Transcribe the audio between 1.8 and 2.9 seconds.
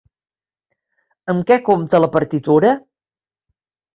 la partitura?